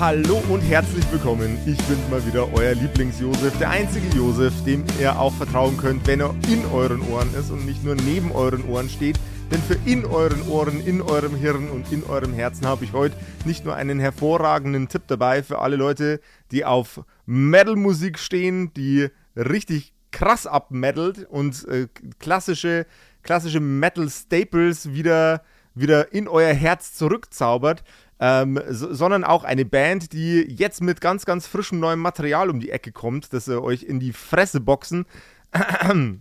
[0.00, 1.58] Hallo und herzlich willkommen.
[1.66, 6.20] Ich bin mal wieder euer Lieblings-Josef, der einzige Josef, dem ihr auch vertrauen könnt, wenn
[6.20, 9.20] er in euren Ohren ist und nicht nur neben euren Ohren steht.
[9.50, 13.14] Denn für in euren Ohren, in eurem Hirn und in eurem Herzen habe ich heute
[13.44, 16.20] nicht nur einen hervorragenden Tipp dabei für alle Leute,
[16.50, 22.86] die auf Metal-Musik stehen, die richtig krass abmetalt und äh, klassische,
[23.22, 25.42] klassische Metal-Staples wieder,
[25.74, 27.84] wieder in euer Herz zurückzaubert
[28.20, 32.60] ähm, so, sondern auch eine Band, die jetzt mit ganz, ganz frischem neuem Material um
[32.60, 35.06] die Ecke kommt, das sie euch in die Fresse boxen.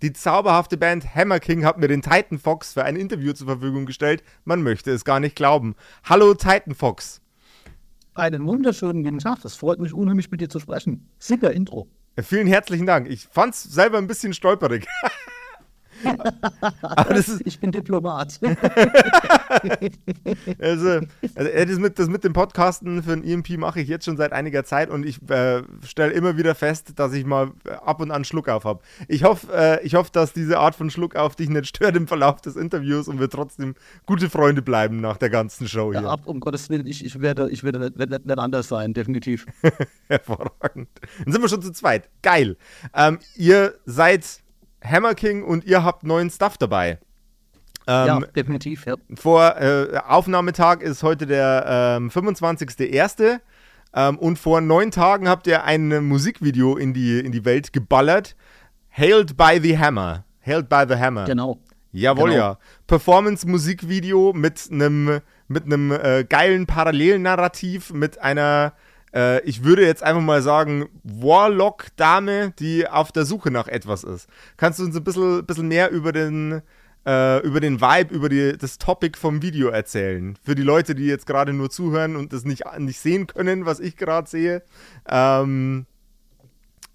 [0.00, 3.84] Die zauberhafte Band Hammer King hat mir den Titan Fox für ein Interview zur Verfügung
[3.84, 4.22] gestellt.
[4.44, 5.74] Man möchte es gar nicht glauben.
[6.04, 7.20] Hallo Titan Fox.
[8.14, 9.44] Einen wunderschönen guten Tag.
[9.44, 11.08] Es freut mich unheimlich mit dir zu sprechen.
[11.18, 11.88] Super Intro.
[12.22, 13.08] Vielen herzlichen Dank.
[13.08, 14.86] Ich fand es selber ein bisschen stolperig.
[16.82, 18.38] Aber das ist, ich bin Diplomat.
[20.58, 21.00] also,
[21.34, 24.32] also das, mit, das mit dem Podcasten für ein EMP mache ich jetzt schon seit
[24.32, 27.52] einiger Zeit und ich äh, stelle immer wieder fest, dass ich mal
[27.84, 28.80] ab und an Schluck auf habe.
[29.08, 32.06] Ich hoffe, äh, ich hoffe, dass diese Art von Schluck auf dich nicht stört im
[32.06, 33.74] Verlauf des Interviews und wir trotzdem
[34.06, 36.10] gute Freunde bleiben nach der ganzen Show ja, hier.
[36.10, 39.46] Ab, um Gottes Willen, ich, ich werde, ich werde nicht, nicht, nicht anders sein, definitiv.
[40.08, 40.88] Hervorragend.
[41.24, 42.08] Dann sind wir schon zu zweit.
[42.22, 42.56] Geil.
[42.94, 44.42] Ähm, ihr seid
[44.84, 46.98] Hammer King und ihr habt neuen Stuff dabei.
[47.86, 48.96] Ähm, ja, definitiv, ja.
[49.14, 53.40] Vor äh, Aufnahmetag ist heute der ähm, 25.01.
[53.94, 58.36] Ähm, und vor neun Tagen habt ihr ein Musikvideo in die, in die Welt geballert.
[58.90, 60.24] Hailed by the Hammer.
[60.44, 61.24] Hailed by the Hammer.
[61.24, 61.58] Genau.
[61.92, 62.40] Jawohl, genau.
[62.40, 62.58] ja.
[62.86, 68.74] Performance-Musikvideo mit einem mit einem äh, geilen Parallelnarrativ, mit einer
[69.14, 74.28] äh, ich würde jetzt einfach mal sagen, Warlock-Dame, die auf der Suche nach etwas ist.
[74.56, 76.62] Kannst du uns ein bisschen, bisschen mehr über den,
[77.06, 80.36] äh, über den Vibe, über die, das Topic vom Video erzählen?
[80.42, 83.80] Für die Leute, die jetzt gerade nur zuhören und das nicht, nicht sehen können, was
[83.80, 84.62] ich gerade sehe.
[85.08, 85.86] Ähm,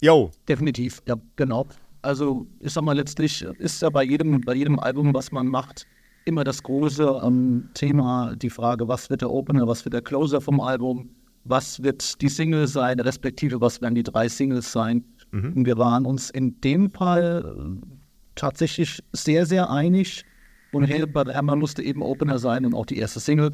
[0.00, 0.30] yo.
[0.48, 1.66] Definitiv, ja, genau.
[2.02, 5.86] Also, ich sag mal, letztlich ist ja bei jedem, bei jedem Album, was man macht,
[6.26, 10.40] immer das große ähm, Thema, die Frage, was wird der Opener, was wird der Closer
[10.40, 11.10] vom Album
[11.44, 15.04] was wird die Single sein, respektive was werden die drei Singles sein.
[15.30, 15.52] Mhm.
[15.54, 17.86] Und wir waren uns in dem Fall äh,
[18.34, 20.24] tatsächlich sehr, sehr einig.
[20.72, 23.52] Und Hail the Hammer musste eben Opener sein und auch die erste Single.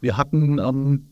[0.00, 1.06] Wir hatten ähm,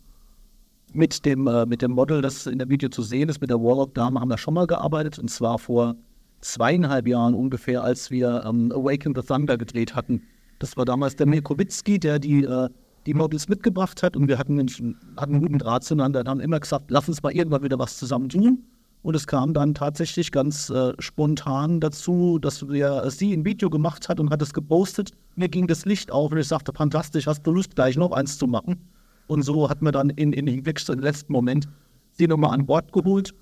[0.93, 3.61] mit, dem, äh, mit dem Model, das in der Video zu sehen ist, mit der
[3.61, 5.19] Warlock-Dame, haben wir schon mal gearbeitet.
[5.19, 5.97] Und zwar vor
[6.41, 10.23] zweieinhalb Jahren ungefähr, als wir ähm, Awaken the Thunder gedreht hatten.
[10.61, 12.69] Das war damals der Mirko Witzki, der die äh,
[13.07, 16.61] die Models mitgebracht hat und wir hatten, hatten einen guten Draht zueinander und haben immer
[16.61, 18.65] gesagt, lass uns mal irgendwann wieder was zusammen tun.
[19.03, 24.09] Und es kam dann tatsächlich ganz äh, spontan dazu, dass wir, sie ein Video gemacht
[24.09, 25.11] hat und hat es gepostet.
[25.37, 28.39] Mir ging das Licht auf und ich sagte, fantastisch, hast du Lust, gleich noch eins
[28.39, 28.81] zu machen?
[29.27, 31.69] Und so hat man dann in, in, im letzten Moment
[32.13, 33.35] sie nochmal an Bord geholt.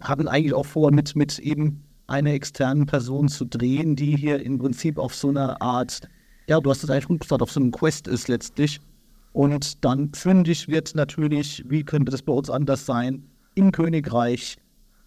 [0.00, 4.58] Hatten eigentlich auch vor, mit, mit eben einer externen Person zu drehen, die hier im
[4.58, 6.00] Prinzip auf so einer Art
[6.48, 8.80] ja, du hast es eigentlich gut gesagt, auf so einem Quest ist letztlich.
[9.32, 14.56] Und dann fündig wird natürlich, wie könnte das bei uns anders sein, im Königreich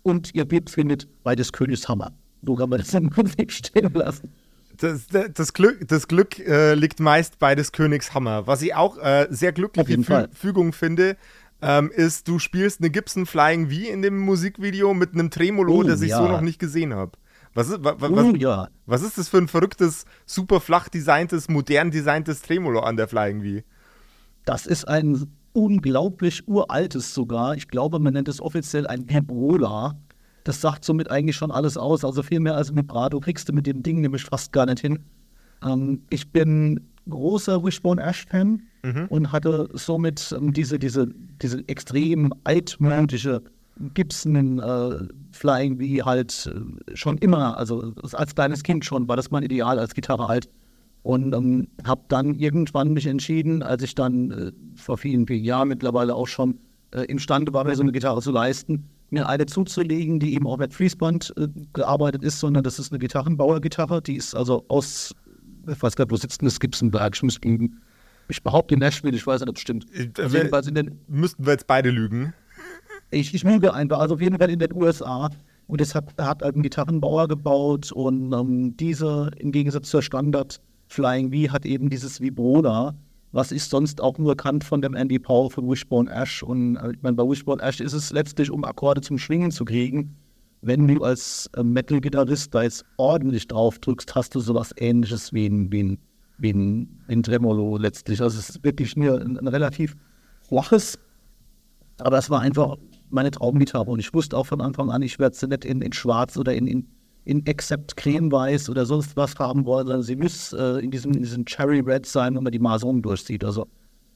[0.03, 2.13] und ihr Bib findet bei des Königs Hammer.
[2.45, 4.29] So kann man das im Prinzip stehen lassen.
[4.77, 8.47] Das, das, Glück, das Glück äh, liegt meist bei des Königs Hammer.
[8.47, 11.17] Was ich auch äh, sehr glückliche Fü Fügung finde,
[11.61, 15.83] ähm, ist, du spielst eine Gibson Flying V in dem Musikvideo mit einem Tremolo, oh,
[15.83, 16.17] das ich ja.
[16.17, 17.11] so noch nicht gesehen habe.
[17.53, 18.67] Was ist, wa, wa, was, oh, ja.
[18.85, 23.43] was ist das für ein verrücktes, super flach designtes, modern designtes Tremolo an der Flying
[23.43, 23.65] V?
[24.45, 27.55] Das ist ein unglaublich uraltes sogar.
[27.55, 29.97] Ich glaube, man nennt es offiziell ein Hebrola.
[30.43, 32.05] Das sagt somit eigentlich schon alles aus.
[32.05, 34.99] Also viel mehr als Vibrato kriegst du mit dem Ding nämlich fast gar nicht hin.
[35.63, 39.05] Ähm, ich bin großer Wishbone Ash-Fan mhm.
[39.09, 41.07] und hatte somit ähm, diese, diese,
[41.41, 43.43] diese extrem altmodische
[43.93, 49.31] Gibson äh, Flying wie halt äh, schon immer, also als kleines Kind schon, war das
[49.31, 50.49] mein Ideal als Gitarre halt.
[51.03, 55.69] Und ähm, habe dann irgendwann mich entschieden, als ich dann äh, vor vielen, vielen Jahren
[55.69, 56.59] mittlerweile auch schon
[56.91, 60.57] äh, imstande war, mir so eine Gitarre zu leisten, mir eine zuzulegen, die eben auch
[60.57, 65.15] mit Fließband äh, gearbeitet ist, sondern das ist eine Gitarrenbauergitarre, die ist also aus,
[65.67, 67.15] ich weiß gar nicht, wo sitzt denn das Gibsonberg?
[67.15, 67.69] Ich müsste.
[68.29, 69.85] Ich behaupte in Nashville, ich weiß nicht, ob es stimmt.
[69.93, 72.33] Äh, Jedenfalls in den müssten wir jetzt beide lügen.
[73.11, 75.29] Ich, ich möge einfach, also auf jeden Fall in den USA.
[75.67, 81.31] Und es hat, hat einen Gitarrenbauer gebaut und ähm, diese im Gegensatz zur Standard Flying
[81.31, 82.93] V hat eben dieses Vibroda,
[83.31, 86.43] was ist sonst auch nur bekannt von dem Andy Powell von Wishbone Ash.
[86.43, 89.63] Und äh, ich meine, bei Wishbone Ash ist es letztlich, um Akkorde zum Schwingen zu
[89.63, 90.15] kriegen.
[90.61, 95.47] Wenn du als äh, Metal-Gitarrist da jetzt ordentlich drauf drückst, hast du sowas ähnliches wie
[95.47, 95.97] ein, wie ein,
[96.37, 98.21] wie ein, ein Tremolo letztlich.
[98.21, 99.95] Also es ist wirklich nur ein, ein relativ
[100.41, 100.99] flaches,
[101.99, 102.77] aber es war einfach
[103.13, 103.89] meine Traumgitarre.
[103.89, 106.53] Und ich wusste auch von Anfang an, ich werde sie nicht in, in Schwarz oder
[106.53, 106.87] in, in,
[107.25, 111.23] in Accept Cremeweiß oder sonst was haben wollen, sondern sie muss äh, in, diesem, in
[111.23, 113.43] diesem Cherry Red sein, wenn man die Maserung durchzieht.
[113.43, 113.67] Also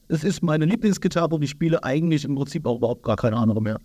[0.08, 3.60] es ist meine Lieblingsgitarre und ich spiele eigentlich im Prinzip auch überhaupt gar keine andere
[3.60, 3.80] mehr.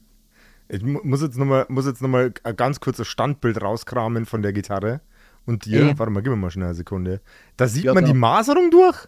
[0.69, 5.01] Ich muss jetzt nochmal noch, ein ganz kurzes Standbild rauskramen von der Gitarre.
[5.45, 5.99] Und dir, äh.
[5.99, 7.21] warte mal, gib mir mal schnell eine Sekunde.
[7.57, 8.13] Da sieht ja, man klar.
[8.13, 9.07] die Maserung durch?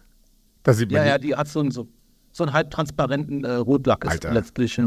[0.62, 1.28] Da sieht man ja, die.
[1.28, 1.88] ja, die hat so einen, so,
[2.32, 4.80] so einen halbtransparenten äh, Rotlack letztlich.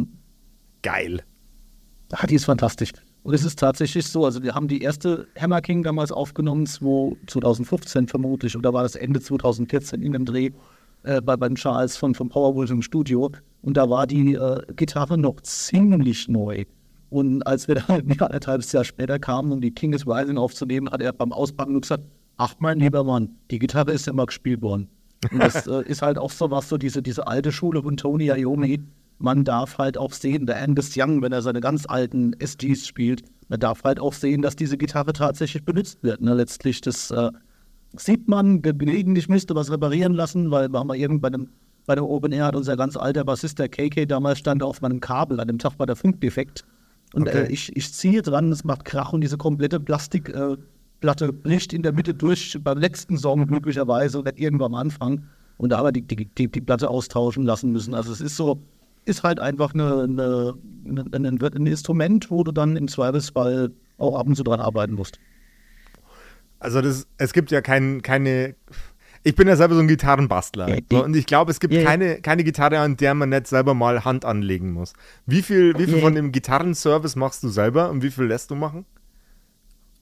[0.82, 1.24] Geil.
[2.12, 2.92] Ah, die ist fantastisch.
[3.24, 8.08] Und es ist tatsächlich so, also wir haben die erste Hammer King damals aufgenommen, 2015
[8.08, 10.52] vermutlich, oder war das Ende 2014 in dem Dreh
[11.04, 13.32] äh, bei, beim Charles von, von Powerwolf im Studio.
[13.62, 16.64] Und da war die äh, Gitarre noch ziemlich neu.
[17.10, 20.90] Und als wir dann ein anderthalbes Jahr später kamen, um die King is Rising aufzunehmen,
[20.90, 22.06] hat er beim Auspacken nur gesagt,
[22.38, 24.88] ach mein lieber Mann, die Gitarre ist ja mal gespielt worden.
[25.32, 28.28] Und das äh, ist halt auch so was, so diese, diese alte Schule von Tony
[28.28, 28.80] Iommi,
[29.20, 33.24] man darf halt auch sehen, der Angus Young, wenn er seine ganz alten SGs spielt,
[33.50, 36.22] man darf halt auch sehen, dass diese Gitarre tatsächlich benutzt wird.
[36.22, 36.34] Ne?
[36.34, 37.32] Letztlich, das äh,
[37.96, 41.50] sieht man, gelegentlich müsste was reparieren lassen, weil wir haben ja irgendwann
[41.88, 45.00] bei der Open Air hat unser ganz alter Bassist, der KK, damals stand auf meinem
[45.00, 46.66] Kabel an dem Tag war der Funkdefekt.
[47.14, 47.44] Und okay.
[47.44, 50.58] äh, ich, ich ziehe dran, es macht Krach und diese komplette Plastikplatte
[51.26, 55.24] äh, bricht in der Mitte durch, beim letzten Song glücklicherweise und nicht irgendwann am Anfang.
[55.56, 57.94] Und da haben wir die, die, die, die Platte austauschen lassen müssen.
[57.94, 58.62] Also es ist so,
[59.08, 60.56] ist halt einfach eine, eine,
[60.86, 65.20] eine, ein Instrument, wo du dann im Zweifelsfall auch ab und zu dran arbeiten musst.
[66.60, 68.56] Also das, es gibt ja kein, keine.
[69.24, 70.80] Ich bin ja selber so ein Gitarrenbastler.
[70.92, 73.74] Ja, und ich glaube, es gibt ja, keine, keine Gitarre, an der man nicht selber
[73.74, 74.94] mal Hand anlegen muss.
[75.26, 76.02] Wie viel, wie viel ja.
[76.02, 78.86] von dem Gitarrenservice machst du selber und wie viel lässt du machen?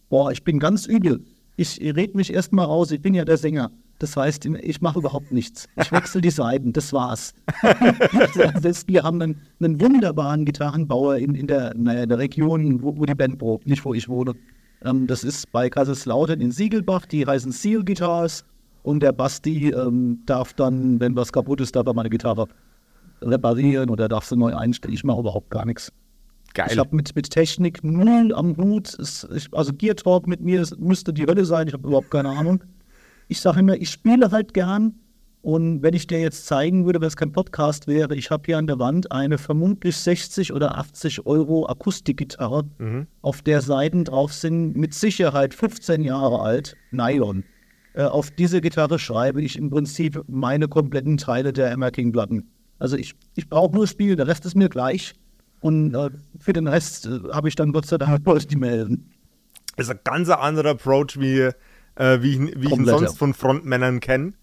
[0.10, 1.24] Boah, ich bin ganz übel.
[1.58, 3.72] Ich rede mich erstmal raus, ich bin ja der Sänger.
[4.00, 5.68] Das heißt, ich mache überhaupt nichts.
[5.82, 7.34] Ich wechsle die Seiten, das war's.
[8.88, 13.16] wir haben einen, einen, wunderbaren Gitarrenbauer in, in, der, naja, der Region, wo, wo, die
[13.16, 14.34] Band probt, nicht wo ich wohne.
[14.84, 18.44] Ähm, das ist bei Kaiserslautern in Siegelbach, die heißen Seal Guitars.
[18.84, 22.48] Und der Basti ähm, darf dann, wenn was kaputt ist, darf er meine Gitarre
[23.22, 24.94] reparieren oder darf sie neu einstellen.
[24.94, 25.92] Ich mache überhaupt gar nichts.
[26.54, 26.68] Geil.
[26.70, 28.96] Ich habe mit, mit Technik null am Hut.
[29.54, 31.68] also Gear Talk mit mir müsste die Hölle sein.
[31.68, 32.62] Ich habe überhaupt keine Ahnung
[33.28, 34.96] ich sage immer, ich spiele halt gern.
[35.42, 38.58] Und wenn ich dir jetzt zeigen würde, wenn es kein Podcast wäre, ich habe hier
[38.58, 43.06] an der Wand eine vermutlich 60 oder 80 Euro Akustikgitarre, mhm.
[43.22, 47.44] auf der Seiten drauf sind, mit Sicherheit 15 Jahre alt, Nylon.
[47.94, 52.50] Äh, auf diese Gitarre schreibe ich im Prinzip meine kompletten Teile der Emma King-Platten.
[52.80, 55.14] Also ich, ich brauche nur spielen, der Rest ist mir gleich.
[55.62, 59.12] Und äh, für den Rest äh, habe ich dann Gott sei Dank die melden.
[59.78, 61.50] Das ist ein ganz anderer Approach wie
[61.96, 64.34] äh, wie, ich, wie ich ihn sonst von Frontmännern kenne.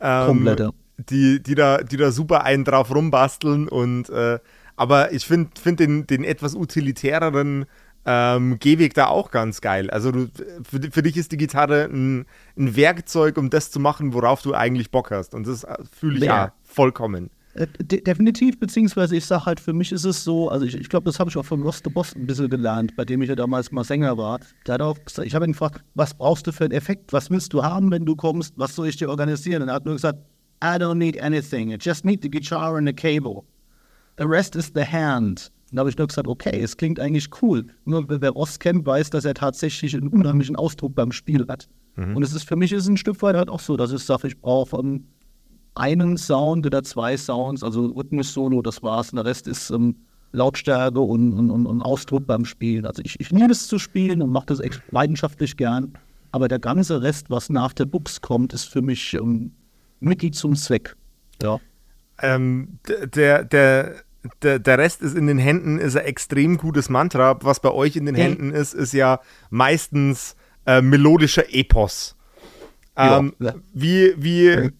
[0.00, 4.38] Ähm, die, die, da, die da super einen drauf rumbasteln und äh,
[4.76, 7.66] aber ich finde find den, den etwas utilitäreren
[8.06, 9.90] ähm, Gehweg da auch ganz geil.
[9.90, 10.30] Also du,
[10.68, 12.26] für, für dich ist die Gitarre ein,
[12.56, 15.34] ein Werkzeug, um das zu machen, worauf du eigentlich Bock hast.
[15.34, 16.36] Und das äh, fühle ich ja.
[16.36, 17.30] ja vollkommen.
[17.54, 20.88] Äh, de definitiv, beziehungsweise ich sage halt, für mich ist es so, also ich, ich
[20.88, 23.28] glaube, das habe ich auch von Ross the Boss ein bisschen gelernt, bei dem ich
[23.28, 24.40] ja damals mal Sänger war.
[24.66, 27.12] Der hat auch gesagt, ich habe ihn gefragt, was brauchst du für einen Effekt?
[27.12, 28.54] Was willst du haben, wenn du kommst?
[28.56, 29.62] Was soll ich dir organisieren?
[29.62, 30.18] Und er hat nur gesagt,
[30.62, 31.70] I don't need anything.
[31.70, 33.44] I just need the guitar and the cable.
[34.18, 35.50] The rest is the hand.
[35.70, 37.66] Und da habe ich nur gesagt, okay, es klingt eigentlich cool.
[37.84, 41.68] Nur wer Ross kennt, weiß, dass er tatsächlich einen unheimlichen Ausdruck beim Spiel hat.
[41.96, 42.16] Mhm.
[42.16, 44.28] Und es ist für mich ist ein Stück weit halt auch so, dass ich sage,
[44.28, 45.04] ich brauche um,
[45.74, 49.10] einen Sound oder zwei Sounds, also Rhythmus-Solo, das war's.
[49.10, 49.96] Und der Rest ist ähm,
[50.32, 52.86] Lautstärke und, und, und, Ausdruck beim Spielen.
[52.86, 55.92] Also ich, ich liebe es zu spielen und mache das echt leidenschaftlich gern.
[56.32, 59.52] Aber der ganze Rest, was nach der Books kommt, ist für mich ähm,
[60.00, 60.96] Mittel zum Zweck.
[61.42, 61.60] Ja.
[62.20, 62.78] Ähm,
[63.14, 63.94] der, der,
[64.42, 67.38] der, der Rest ist in den Händen, ist ein extrem gutes Mantra.
[67.42, 68.24] Was bei euch in den ja.
[68.24, 72.16] Händen ist, ist ja meistens äh, melodischer Epos.
[72.96, 73.54] Ähm, ja.
[73.72, 74.70] Wie, wie,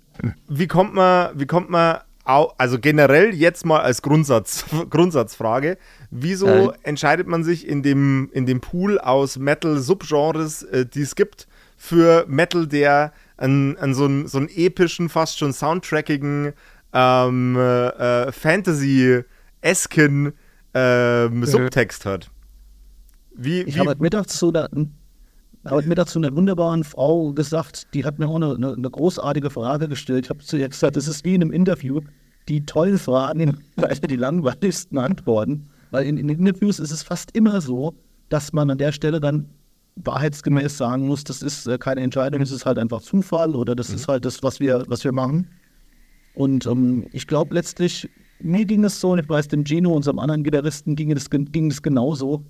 [0.48, 5.76] wie kommt man, wie kommt man, also generell jetzt mal als Grundsatz, Grundsatzfrage,
[6.10, 6.78] wieso äh.
[6.82, 12.24] entscheidet man sich in dem, in dem Pool aus Metal-Subgenres, äh, die es gibt, für
[12.28, 16.52] Metal, der an, an so, einen, so einen epischen, fast schon soundtrackigen,
[16.92, 20.32] ähm, äh, Fantasy-esken
[20.72, 22.30] ähm, Subtext hat.
[23.36, 24.52] Wie, ich habe heute Mittag zu
[25.64, 28.90] einer, heute Mittag zu einer wunderbaren Frau gesagt, die hat mir auch eine, eine, eine
[28.90, 30.26] großartige Frage gestellt.
[30.26, 32.00] Ich habe zu ihr gesagt, das ist wie in einem Interview.
[32.48, 33.58] Die tollen Fragen,
[34.10, 35.68] die langweiligsten Antworten.
[35.90, 37.94] Weil in, in Interviews ist es fast immer so,
[38.28, 39.48] dass man an der Stelle dann
[39.96, 43.90] wahrheitsgemäß sagen muss, das ist äh, keine Entscheidung, es ist halt einfach Zufall oder das
[43.90, 43.94] mhm.
[43.94, 45.48] ist halt das, was wir, was wir machen.
[46.34, 50.18] Und ähm, ich glaube letztlich, mir ging es so, und ich weiß, dem Gino, unserem
[50.18, 52.44] anderen Gitarristen, ging es, ging es genauso.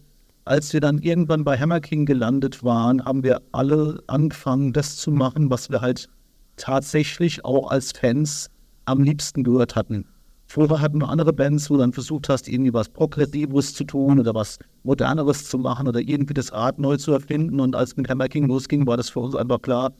[0.45, 5.11] Als wir dann irgendwann bei Hammer King gelandet waren, haben wir alle angefangen, das zu
[5.11, 6.09] machen, was wir halt
[6.57, 8.51] tatsächlich auch als Fans
[8.85, 10.07] am liebsten gehört hatten.
[10.47, 14.21] Vorher hatten wir andere Bands, wo du dann versucht hast, irgendwie was Progressives zu tun
[14.21, 17.59] oder was Moderneres zu machen oder irgendwie das Rad neu zu erfinden.
[17.59, 19.93] Und als mit Hammer King losging, war das für uns einfach klar,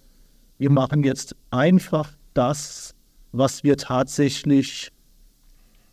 [0.59, 2.95] wir machen jetzt einfach das,
[3.33, 4.93] was wir tatsächlich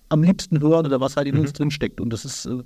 [0.10, 1.42] am liebsten hören oder was halt in mhm.
[1.42, 2.02] uns drin steckt.
[2.02, 2.62] Und das ist, äh,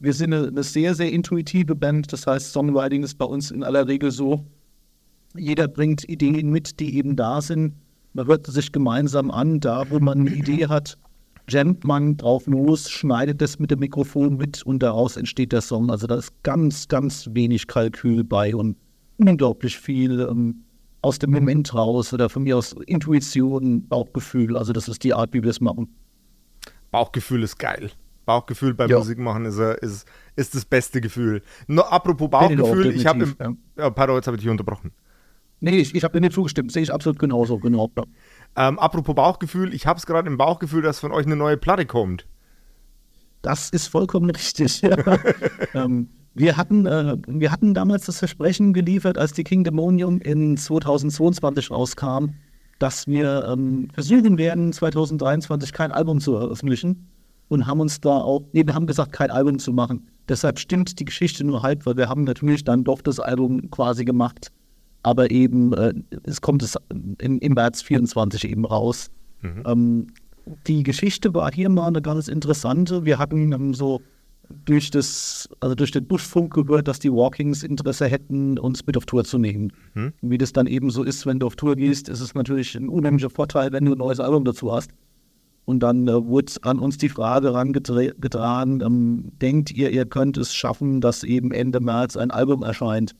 [0.00, 2.12] wir sind eine, eine sehr, sehr intuitive Band.
[2.12, 4.44] Das heißt, Songwriting ist bei uns in aller Regel so,
[5.36, 7.74] jeder bringt Ideen mit, die eben da sind.
[8.14, 10.96] Man hört sich gemeinsam an, da wo man eine Idee hat,
[11.48, 15.90] jammt man drauf los, schneidet das mit dem Mikrofon mit und daraus entsteht der Song.
[15.90, 18.76] Also da ist ganz, ganz wenig Kalkül bei und
[19.18, 20.64] unglaublich viel ähm,
[21.02, 24.56] aus dem Moment raus oder von mir aus Intuition, Bauchgefühl.
[24.56, 25.88] Also das ist die Art, wie wir es machen.
[26.90, 27.90] Bauchgefühl ist geil.
[28.28, 28.98] Bauchgefühl beim ja.
[28.98, 30.06] Musik machen ist, ist,
[30.36, 31.42] ist das beste Gefühl.
[31.66, 33.34] Nur apropos Bauchgefühl, ich habe.
[33.40, 33.54] Ja.
[33.78, 34.92] ja, pardon, jetzt habe ich dich unterbrochen.
[35.60, 36.70] Nee, ich, ich habe dir nicht zugestimmt.
[36.70, 37.90] Sehe ich absolut genauso, genau.
[38.54, 41.86] Ähm, apropos Bauchgefühl, ich habe es gerade im Bauchgefühl, dass von euch eine neue Platte
[41.86, 42.26] kommt.
[43.40, 44.82] Das ist vollkommen richtig.
[44.82, 44.96] Ja.
[45.74, 50.58] ähm, wir, hatten, äh, wir hatten damals das Versprechen geliefert, als die King Demonium in
[50.58, 52.34] 2022 rauskam,
[52.78, 57.08] dass wir ähm, versuchen werden, 2023 kein Album zu veröffentlichen.
[57.48, 60.06] Und haben uns da auch, nee, wir haben gesagt, kein Album zu machen.
[60.28, 64.04] Deshalb stimmt die Geschichte nur halb, weil wir haben natürlich dann doch das Album quasi
[64.04, 64.52] gemacht
[65.02, 66.76] aber eben, äh, es kommt es
[67.18, 69.10] in, im März 24 eben raus.
[69.42, 69.62] Mhm.
[69.66, 70.06] Ähm,
[70.66, 73.04] die Geschichte war hier mal eine ganz interessante.
[73.04, 74.00] Wir hatten ähm, so
[74.64, 79.04] durch das, also durch den Buschfunk gehört, dass die Walkings Interesse hätten, uns mit auf
[79.04, 79.72] Tour zu nehmen.
[79.94, 80.12] Mhm.
[80.22, 82.88] Wie das dann eben so ist, wenn du auf Tour gehst, ist es natürlich ein
[82.88, 84.90] unheimlicher Vorteil, wenn du ein neues Album dazu hast.
[85.68, 90.54] Und dann äh, wurde an uns die Frage herangetragen, ähm, denkt ihr, ihr könnt es
[90.54, 93.14] schaffen, dass eben Ende März ein Album erscheint?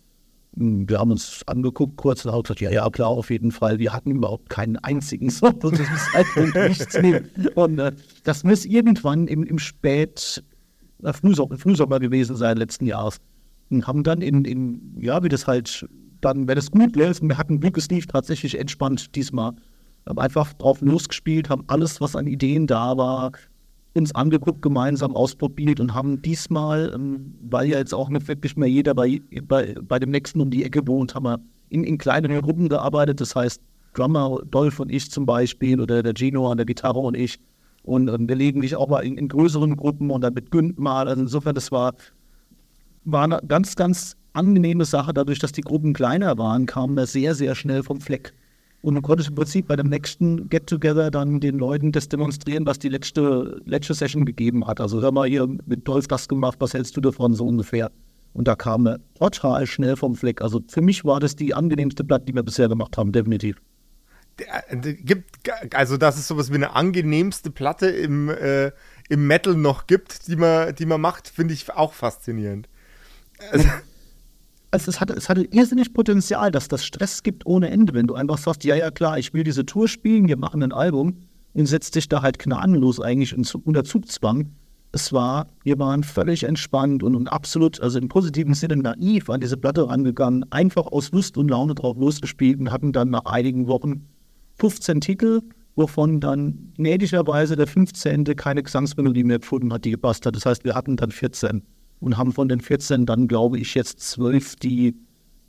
[0.52, 3.78] Wir haben uns angeguckt kurz und gesagt, ja, ja, klar, auf jeden Fall.
[3.78, 5.58] Wir hatten überhaupt keinen einzigen Song.
[5.60, 6.98] Das ist halt nichts.
[7.54, 7.92] Und äh,
[8.24, 10.42] das muss irgendwann im, im Spät,
[11.02, 13.18] äh, Frühsommer, Frühsommer gewesen sein letzten Jahres.
[13.68, 15.86] Und haben dann in, in, ja, wie das halt
[16.22, 19.52] dann, wenn es gut läuft, wir hatten Glück, es lief tatsächlich entspannt diesmal.
[20.08, 23.32] Haben einfach drauf losgespielt, haben alles, was an Ideen da war,
[23.94, 28.68] uns angeguckt, gemeinsam ausprobiert und haben diesmal, ähm, weil ja jetzt auch nicht wirklich mehr
[28.68, 32.40] jeder bei, bei, bei dem nächsten um die Ecke wohnt, haben wir in, in kleineren
[32.42, 33.20] Gruppen gearbeitet.
[33.20, 33.60] Das heißt,
[33.94, 37.38] Drummer Dolph und ich zum Beispiel oder der Gino an der Gitarre und ich.
[37.82, 40.78] Und ähm, wir legen dich auch mal in, in, größeren Gruppen und dann mit Günd
[40.78, 41.08] mal.
[41.08, 41.94] Also insofern, das war,
[43.04, 45.12] war eine ganz, ganz angenehme Sache.
[45.12, 48.34] Dadurch, dass die Gruppen kleiner waren, kamen wir sehr, sehr schnell vom Fleck.
[48.80, 52.78] Und du konntest im Prinzip bei dem nächsten Get-Together dann den Leuten das demonstrieren, was
[52.78, 54.80] die letzte, letzte Session gegeben hat.
[54.80, 57.90] Also hör mal hier mit Dolph das gemacht, was hältst du davon so ungefähr?
[58.34, 60.42] Und da kam er total schnell vom Fleck.
[60.42, 63.60] Also für mich war das die angenehmste Platte, die wir bisher gemacht haben, definitiv.
[64.80, 68.70] Gibt, also dass es sowas wie eine angenehmste Platte im, äh,
[69.08, 72.68] im Metal noch gibt, die man, die man macht, finde ich auch faszinierend.
[73.50, 73.68] Also,
[74.70, 78.14] also es, hatte, es hatte irrsinnig Potenzial, dass das Stress gibt ohne Ende, wenn du
[78.14, 81.16] einfach sagst, ja, ja, klar, ich will diese Tour spielen, wir machen ein Album
[81.54, 84.50] und setzt dich da halt gnadenlos eigentlich unter Zugzwang.
[84.92, 89.40] Es war, wir waren völlig entspannt und, und absolut, also im positiven Sinne naiv an
[89.40, 93.66] diese Platte rangegangen, einfach aus Lust und Laune drauf losgespielt und hatten dann nach einigen
[93.68, 94.06] Wochen
[94.58, 95.42] 15 Titel,
[95.76, 98.24] wovon dann gnädigerweise der 15.
[98.36, 100.34] keine Gesangsmelodie mehr gefunden hat, die gepasst hat.
[100.36, 101.62] Das heißt, wir hatten dann 14
[102.00, 104.96] und haben von den 14 dann, glaube ich, jetzt zwölf, die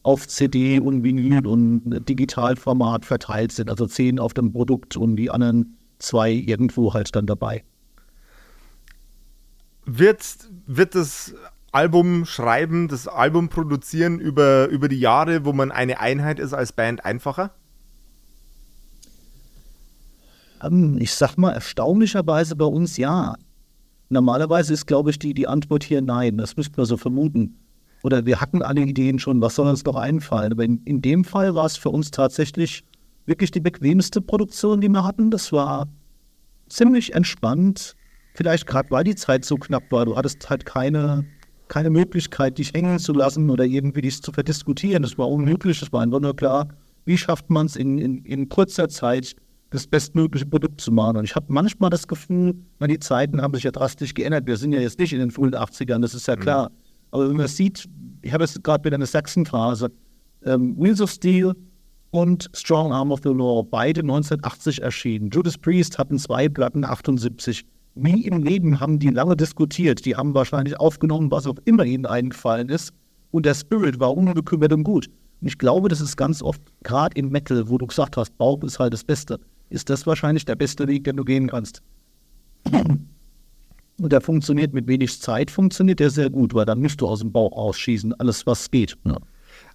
[0.04, 3.70] auf CD und Vinyl und Digitalformat verteilt sind.
[3.70, 7.64] Also zehn auf dem Produkt und die anderen zwei irgendwo halt dann dabei.
[9.86, 11.34] Wird, wird das
[11.72, 16.74] Album schreiben, das Album produzieren über, über die Jahre, wo man eine Einheit ist als
[16.74, 17.52] Band einfacher?
[20.64, 23.36] Ähm, ich sag mal, erstaunlicherweise bei uns ja.
[24.10, 26.38] Normalerweise ist, glaube ich, die, die Antwort hier nein.
[26.38, 27.56] Das müsste man so vermuten.
[28.04, 30.52] Oder wir hatten alle Ideen schon, was soll uns doch einfallen?
[30.52, 32.84] Aber in, in dem Fall war es für uns tatsächlich
[33.26, 35.30] wirklich die bequemste Produktion, die wir hatten.
[35.32, 35.88] Das war
[36.70, 37.96] ziemlich entspannt.
[38.34, 41.26] vielleicht gerade weil die Zeit so knapp war, du hattest halt keine,
[41.68, 45.04] keine Möglichkeit, dich hängen zu lassen oder irgendwie dich zu verdiskutieren.
[45.04, 46.70] Das war unmöglich, das war einfach nur klar,
[47.06, 49.36] wie schafft man es in, in, in kurzer Zeit,
[49.70, 51.18] das bestmögliche Produkt zu machen.
[51.18, 54.48] Und ich habe manchmal das Gefühl, weil die Zeiten haben sich ja drastisch geändert.
[54.48, 56.70] Wir sind ja jetzt nicht in den frühen 80ern, das ist ja klar.
[56.70, 56.76] Mhm.
[57.12, 57.88] Aber wenn man sieht,
[58.22, 59.92] ich habe jetzt gerade wieder eine Sachsen-Phase,
[60.46, 61.54] ähm, Wheels of Steel
[62.12, 65.30] und Strong Arm of the Law, beide 1980 erschienen.
[65.30, 67.66] Judas Priest hatten zwei Platten 78.
[67.96, 70.06] Nie im Leben haben die lange diskutiert.
[70.06, 72.94] Die haben wahrscheinlich aufgenommen, was auch immer ihnen eingefallen ist.
[73.32, 75.08] Und der Spirit war unbekümmert und gut.
[75.42, 78.62] Und ich glaube, das ist ganz oft, gerade im Metal, wo du gesagt hast, Bauch
[78.64, 81.82] ist halt das Beste, ist das wahrscheinlich der beste Weg, den du gehen kannst.
[84.02, 87.20] Und der funktioniert mit wenig Zeit, funktioniert der sehr gut, weil dann musst du aus
[87.20, 88.98] dem Bauch ausschießen, alles was geht.
[89.04, 89.18] Ja.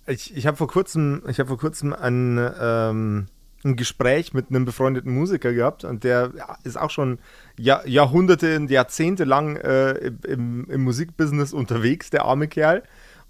[0.06, 3.26] Ich, ich habe vor kurzem, ich habe vor kurzem ein, ähm,
[3.64, 6.32] ein Gespräch mit einem befreundeten Musiker gehabt und der
[6.64, 7.18] ist auch schon
[7.58, 12.82] Jahr, Jahrhunderte und Jahrzehnte lang äh, im, im Musikbusiness unterwegs, der arme Kerl.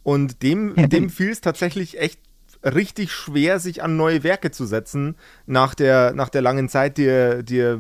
[0.03, 2.21] Und dem, dem fiel es tatsächlich echt
[2.65, 5.17] richtig schwer, sich an neue Werke zu setzen
[5.47, 7.77] nach der, nach der langen Zeit, die die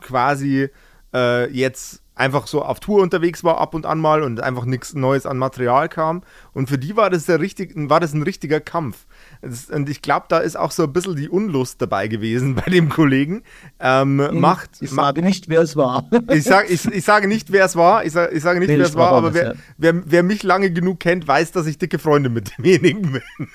[0.00, 0.70] quasi
[1.14, 4.94] äh, jetzt einfach so auf Tour unterwegs war ab und an mal und einfach nichts
[4.94, 6.22] Neues an Material kam.
[6.52, 9.06] Und für die war das, der richtig, war das ein richtiger Kampf.
[9.40, 12.70] Das, und ich glaube, da ist auch so ein bisschen die Unlust dabei gewesen bei
[12.70, 13.42] dem Kollegen.
[13.80, 16.08] Ähm, hm, macht, ich sage nicht, wer es war.
[16.28, 18.04] ich, sag, ich, ich sage nicht, wer es war.
[18.04, 19.54] Ich, sag, ich sage nicht, nee, wer es war, aber wer, ja.
[19.78, 23.48] wer, wer mich lange genug kennt, weiß, dass ich dicke Freunde mit demjenigen bin.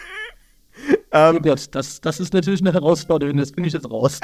[1.11, 4.19] Ähm, das, das ist natürlich eine Herausforderung, das bin ich jetzt raus.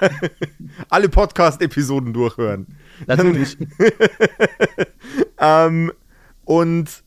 [0.88, 2.66] Alle Podcast-Episoden durchhören.
[3.06, 3.58] Natürlich.
[5.38, 5.92] ähm,
[6.44, 7.02] und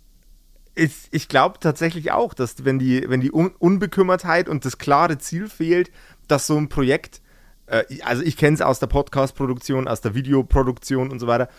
[0.75, 5.17] ich, ich glaube tatsächlich auch, dass wenn die, wenn die Un Unbekümmertheit und das klare
[5.17, 5.91] Ziel fehlt,
[6.27, 7.21] dass so ein Projekt,
[7.67, 11.49] äh, also ich kenne es aus der Podcast-Produktion, aus der Videoproduktion und so weiter,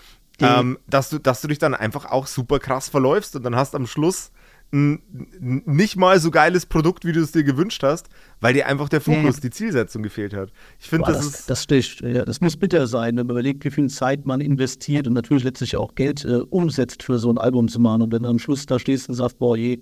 [0.40, 3.74] ähm, dass, du, dass du dich dann einfach auch super krass verläufst und dann hast
[3.74, 4.30] am Schluss
[4.72, 5.02] ein
[5.40, 8.08] nicht mal so geiles Produkt, wie du es dir gewünscht hast,
[8.40, 9.40] weil dir einfach der Fokus, ja.
[9.42, 10.52] die Zielsetzung gefehlt hat.
[10.78, 11.50] Ich finde, das, das, ist.
[11.50, 15.06] Das, sticht, ja, das muss bitter sein, wenn man überlegt, wie viel Zeit man investiert
[15.06, 18.02] und natürlich letztlich auch Geld äh, umsetzt, für so ein Album zu machen.
[18.02, 19.80] Und wenn du am Schluss da stehst und sagst, boah, je,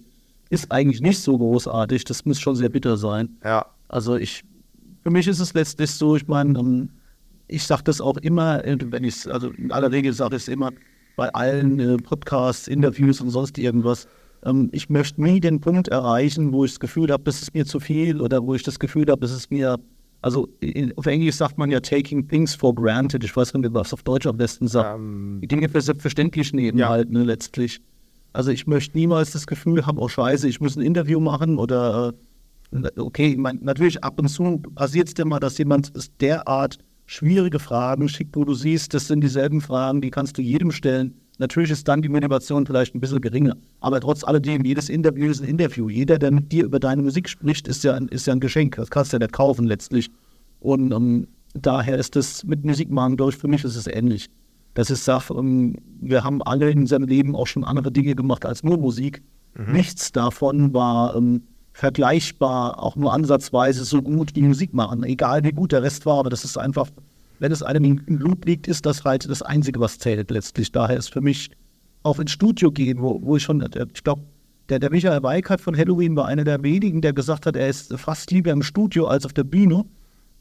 [0.51, 3.37] ist eigentlich nicht so großartig, das muss schon sehr bitter sein.
[3.44, 3.66] Ja.
[3.88, 4.44] Also ich,
[5.03, 6.90] für mich ist es letztlich so, ich meine, ähm,
[7.49, 10.49] ich sage das auch immer, äh, wenn ich also in aller Regel sage ich es
[10.49, 10.72] immer
[11.16, 14.07] bei allen äh, Podcasts, Interviews und sonst irgendwas
[14.47, 17.67] ähm, ich möchte nie den Punkt erreichen, wo ich das Gefühl habe, das ist mir
[17.67, 19.79] zu viel oder wo ich das Gefühl habe, das ist mir,
[20.23, 23.25] also in, auf Englisch sagt man ja taking things for granted.
[23.25, 24.99] Ich weiß nicht, was auf Deutsch am besten sagt.
[24.99, 26.89] Um, ähm, die Dinge für selbstverständlich nehmen ja.
[26.89, 27.81] halt, ne, letztlich.
[28.33, 32.15] Also ich möchte niemals das Gefühl haben, oh scheiße, ich muss ein Interview machen oder
[32.73, 36.79] äh, okay, ich mein, natürlich ab und zu passiert es dir mal, dass jemand derart
[37.07, 41.15] schwierige Fragen schickt, wo du siehst, das sind dieselben Fragen, die kannst du jedem stellen
[41.38, 43.57] Natürlich ist dann die Motivation vielleicht ein bisschen geringer.
[43.81, 45.88] Aber trotz alledem, jedes Interview ist ein Interview.
[45.90, 48.77] Jeder, der mit dir über deine Musik spricht, ist ja ein, ist ja ein Geschenk.
[48.77, 50.11] Das kannst du ja nicht kaufen letztlich.
[50.61, 53.87] Und um, ähm, daher ist das mit Musik machen, glaube ich, für mich ist es
[53.87, 54.31] ähnlich.
[54.75, 58.14] Das ist Sache, um, ähm, wir haben alle in unserem Leben auch schon andere Dinge
[58.14, 59.22] gemacht als nur Musik.
[59.55, 59.72] Mhm.
[59.72, 61.42] Nichts davon war um, ähm,
[61.75, 65.03] vergleichbar, auch nur ansatzweise so gut wie Musik machen.
[65.05, 66.88] Egal wie gut der Rest war, aber das ist einfach
[67.38, 70.72] wenn es einem im Blut liegt, ist das halt das Einzige, was zählt letztlich.
[70.72, 71.51] Daher ist für mich
[72.03, 74.22] auch ins Studio gehen, wo, wo ich schon, ich glaube,
[74.68, 77.92] der, der Michael Weikert von Halloween war einer der wenigen, der gesagt hat, er ist
[77.99, 79.85] fast lieber im Studio als auf der Bühne.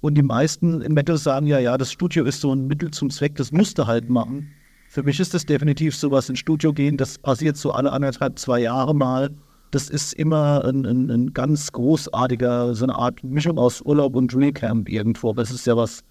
[0.01, 3.10] Und die meisten im Metal sagen ja, ja, das Studio ist so ein Mittel zum
[3.10, 4.51] Zweck, das musste halt machen.
[4.88, 8.60] Für mich ist das definitiv sowas ins Studio gehen, das passiert so alle anderthalb, zwei
[8.60, 9.31] Jahre mal.
[9.71, 14.34] Das ist immer ein, ein, ein ganz großartiger, so eine Art Mischung aus Urlaub und
[14.34, 15.34] Drillcamp irgendwo.
[15.38, 16.03] Es ist ja was,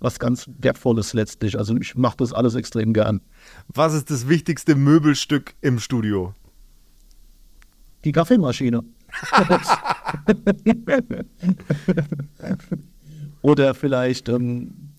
[0.00, 1.56] was ganz Wertvolles letztlich.
[1.58, 3.20] Also ich mache das alles extrem gern.
[3.68, 6.34] Was ist das wichtigste Möbelstück im Studio?
[8.04, 8.82] Die Kaffeemaschine.
[13.42, 14.90] Oder vielleicht ähm,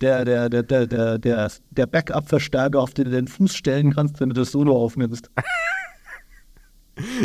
[0.00, 4.30] der, der, der, der, der, der, Backup-Verstärker, auf den du den Fuß stellen kannst, wenn
[4.30, 5.30] du das Solo aufnimmst.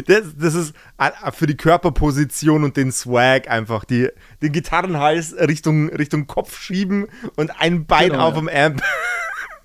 [0.08, 3.86] Das, das ist äh, für die Körperposition und den Swag einfach.
[3.86, 4.10] Die,
[4.42, 8.40] den Gitarrenhals Richtung, Richtung Kopf schieben und ein Bein genau, auf ja.
[8.40, 8.84] dem Amp.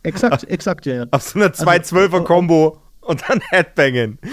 [0.03, 1.07] Exakt, exakt, ja.
[1.11, 4.18] Auf so einer 212er-Kombo also, und dann Headbangen.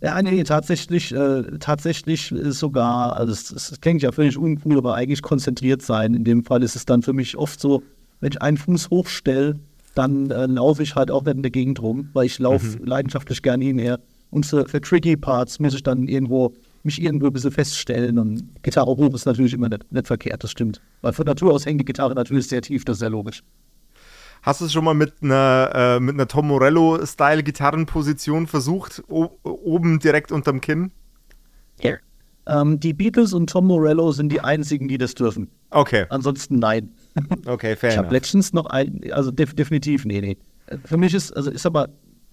[0.00, 5.82] Ja, nee, tatsächlich, äh, tatsächlich sogar, also es, klingt ja völlig uncool, aber eigentlich konzentriert
[5.82, 6.14] sein.
[6.14, 7.82] In dem Fall ist es dann für mich oft so,
[8.20, 9.58] wenn ich einen Fuß hochstelle,
[9.96, 12.84] dann äh, laufe ich halt auch nicht in der Gegend rum, weil ich laufe mhm.
[12.84, 13.98] leidenschaftlich gerne hinher.
[14.30, 18.18] Und für, für tricky Parts muss ich dann irgendwo mich irgendwo ein bisschen feststellen.
[18.18, 20.80] Und Gitarre hoch ist natürlich immer nicht, nicht verkehrt, das stimmt.
[21.02, 23.42] Weil von Natur aus hängt die Gitarre natürlich sehr tief, das ist sehr logisch.
[24.42, 29.02] Hast du es schon mal mit einer, äh, mit einer Tom Morello-Style-Gitarrenposition versucht?
[29.08, 30.92] Oben direkt unterm Kinn?
[31.80, 31.94] Ja.
[32.46, 35.50] Ähm, die Beatles und Tom Morello sind die einzigen, die das dürfen.
[35.70, 36.06] Okay.
[36.08, 36.92] Ansonsten nein.
[37.46, 40.36] Okay, fair Ich habe letztens noch ein, also def definitiv, nee, nee.
[40.84, 41.88] Für mich ist, also ist aber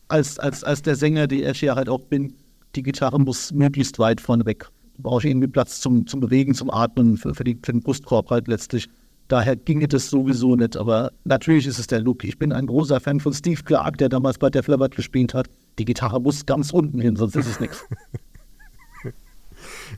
[0.07, 2.33] als, als, als der Sänger, der ich ja halt auch bin,
[2.75, 4.67] die Gitarre muss möglichst weit vorne weg.
[4.97, 8.29] Brauche ich irgendwie Platz zum, zum Bewegen, zum Atmen, für, für, die, für den Brustkorb
[8.29, 8.87] halt letztlich.
[9.27, 10.77] Daher ginge das sowieso nicht.
[10.77, 12.23] Aber natürlich ist es der Look.
[12.23, 15.47] Ich bin ein großer Fan von Steve Clark, der damals bei der Flabbert gespielt hat.
[15.79, 17.85] Die Gitarre muss ganz unten hin, sonst ist es nichts.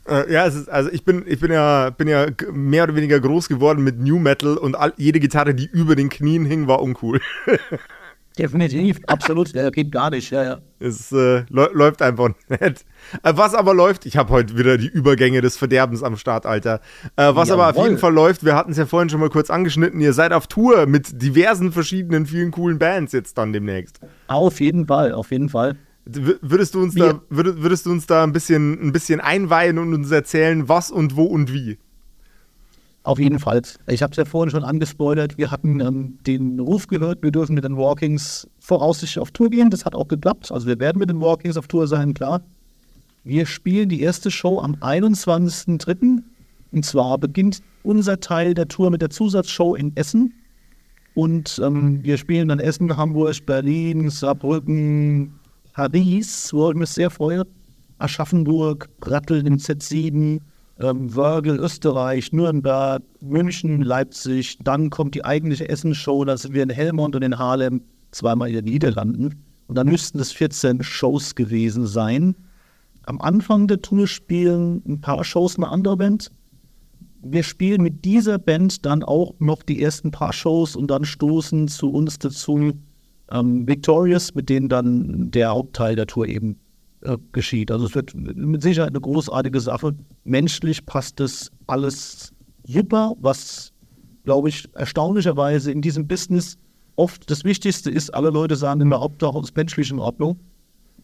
[0.08, 3.48] Äh, ja, ist, also ich bin, ich bin ja, bin ja mehr oder weniger groß
[3.48, 7.20] geworden mit New Metal und all, jede Gitarre, die über den Knien hing, war uncool.
[8.38, 9.54] Definitiv, absolut.
[9.54, 10.58] Der geht gar nicht, ja, ja.
[10.78, 12.84] Es äh, läuft einfach nicht.
[13.22, 16.80] Äh, was aber läuft, ich habe heute wieder die Übergänge des Verderbens am Start, Alter.
[17.16, 17.64] Äh, was Jawohl.
[17.64, 20.12] aber auf jeden Fall läuft, wir hatten es ja vorhin schon mal kurz angeschnitten, ihr
[20.12, 23.98] seid auf Tour mit diversen verschiedenen, vielen coolen Bands jetzt dann demnächst.
[24.28, 25.76] Auf jeden Fall, auf jeden Fall.
[26.04, 29.92] Würdest du uns da, würdest, würdest du uns da ein bisschen, ein bisschen einweihen und
[29.92, 31.78] uns erzählen, was und wo und wie?
[33.08, 33.62] Auf jeden Fall.
[33.86, 35.38] Ich habe es ja vorhin schon angespoilert.
[35.38, 39.70] Wir hatten ähm, den Ruf gehört, wir dürfen mit den Walkings voraussichtlich auf Tour gehen.
[39.70, 40.52] Das hat auch geklappt.
[40.52, 42.42] Also wir werden mit den Walkings auf Tour sein, klar.
[43.24, 46.22] Wir spielen die erste Show am 21.03.
[46.70, 50.34] Und zwar beginnt unser Teil der Tour mit der Zusatzshow in Essen.
[51.14, 55.32] Und ähm, wir spielen dann Essen, Hamburg, Berlin, Saarbrücken,
[55.72, 57.46] Paris, wo ich mich sehr freue.
[57.96, 60.40] Aschaffenburg, Ratteln im Z7,
[60.80, 64.58] ähm, Wörgl, Österreich, Nürnberg, München, Leipzig.
[64.62, 68.54] Dann kommt die eigentliche Essensshow, da sind wir in Helmond und in Haarlem, zweimal in
[68.54, 69.44] den Niederlanden.
[69.66, 72.34] Und dann müssten es 14 Shows gewesen sein.
[73.04, 76.30] Am Anfang der Tour spielen ein paar Shows eine andere Band.
[77.22, 81.68] Wir spielen mit dieser Band dann auch noch die ersten paar Shows und dann stoßen
[81.68, 82.72] zu uns dazu
[83.30, 86.56] ähm, Victorious, mit denen dann der Hauptteil der Tour eben
[87.02, 87.70] äh, geschieht.
[87.70, 89.94] Also es wird mit Sicherheit eine großartige Sache.
[90.24, 92.32] Menschlich passt das alles
[92.64, 93.72] super, was,
[94.24, 96.58] glaube ich, erstaunlicherweise in diesem Business
[96.96, 98.14] oft das Wichtigste ist.
[98.14, 100.40] Alle Leute sagen immer, Hauptsache ist menschlich in Ordnung.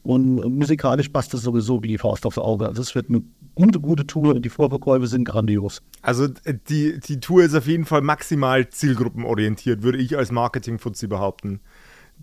[0.02, 2.68] Und musikalisch passt das sowieso wie die Faust aufs Auge.
[2.68, 3.22] Also es wird eine
[3.54, 4.38] gute, gute Tour.
[4.38, 5.80] Die Vorverkäufe sind grandios.
[6.02, 11.06] Also äh, die, die Tour ist auf jeden Fall maximal zielgruppenorientiert, würde ich als Marketing-Fuzzi
[11.06, 11.60] behaupten.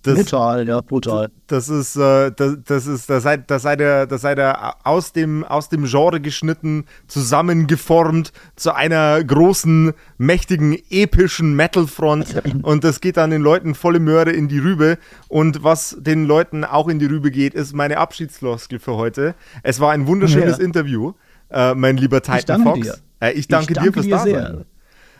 [0.04, 1.30] Das, brutal, ja, brutal.
[1.46, 5.14] Das ist, äh, das, das ist, da seid, da seid ihr, da seid ihr aus
[5.14, 12.42] dem, aus dem Genre geschnitten, zusammengeformt zu einer großen, mächtigen, epischen Metalfront.
[12.64, 14.98] Und das geht dann den Leuten volle Möhre in die Rübe.
[15.28, 19.36] Und was den Leuten auch in die Rübe geht, ist meine Abschiedsfloskel für heute.
[19.62, 20.64] Es war ein wunderschönes ja.
[20.64, 21.14] Interview,
[21.52, 22.80] äh, mein lieber Titan ich Fox.
[22.80, 22.96] Dir.
[23.20, 24.66] Äh, ich danke, ich danke dir fürs Dasein.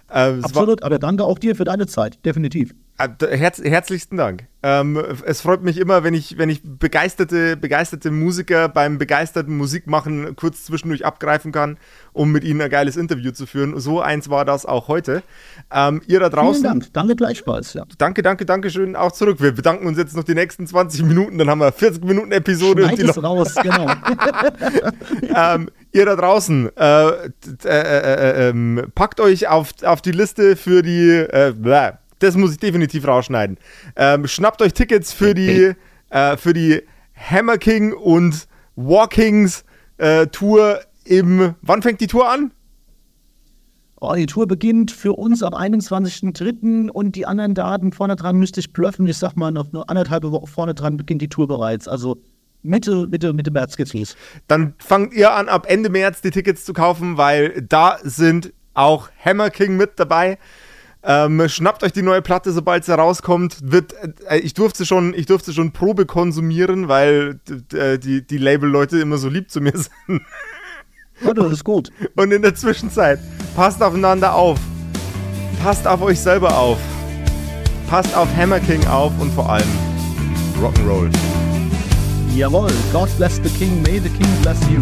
[0.10, 2.74] Äh, Absolut, aber danke auch dir für deine Zeit, definitiv.
[3.06, 4.48] Äh, herz, herzlichsten Dank.
[4.64, 10.36] Ähm, es freut mich immer, wenn ich, wenn ich begeisterte, begeisterte Musiker beim begeisterten Musikmachen
[10.36, 11.78] kurz zwischendurch abgreifen kann,
[12.14, 13.80] um mit ihnen ein geiles Interview zu führen.
[13.80, 15.24] So eins war das auch heute.
[15.74, 16.62] Ähm, ihr da draußen.
[16.62, 16.94] Vielen Dank.
[16.94, 17.74] Danke gleichfalls.
[17.74, 17.86] Ja.
[17.98, 19.42] Danke, danke, danke schön auch zurück.
[19.42, 22.84] Wir bedanken uns jetzt noch die nächsten 20 Minuten, dann haben wir 40 Minuten Episode.
[22.84, 23.88] Schneid es raus, genau.
[25.36, 27.28] ähm, ihr da draußen, äh, äh,
[27.66, 31.54] äh, äh ähm, packt euch auf, auf die Liste für die, äh,
[32.22, 33.58] das muss ich definitiv rausschneiden.
[33.96, 35.74] Ähm, schnappt euch Tickets für die,
[36.10, 36.82] äh, für die
[37.16, 39.64] Hammer King und Walkings
[39.98, 41.56] äh, Tour im.
[41.62, 42.52] Wann fängt die Tour an?
[44.00, 46.90] Oh, die Tour beginnt für uns am 21.03.
[46.90, 49.06] und die anderen Daten vorne dran müsste ich blöffen.
[49.06, 51.88] Ich sag mal, noch nur anderthalb Wochen vorne dran beginnt die Tour bereits.
[51.88, 52.18] Also
[52.64, 54.16] Mitte, Mitte, Mitte März geht's los.
[54.48, 59.10] Dann fangt ihr an, ab Ende März die Tickets zu kaufen, weil da sind auch
[59.24, 60.40] Hammer King mit dabei.
[61.04, 63.58] Ähm, schnappt euch die neue Platte, sobald sie rauskommt.
[63.64, 63.94] Wird,
[64.28, 67.40] äh, ich, durfte schon, ich durfte schon Probe konsumieren, weil
[67.74, 70.22] äh, die, die Label-Leute immer so lieb zu mir sind.
[71.24, 71.90] Ja, das ist gut.
[72.16, 73.20] Und in der Zwischenzeit,
[73.56, 74.60] passt aufeinander auf.
[75.64, 76.78] Passt auf euch selber auf.
[77.88, 79.68] Passt auf Hammer King auf und vor allem
[80.60, 81.10] Rock'n'Roll.
[82.36, 84.82] Jawohl, God bless the King, may the King bless you.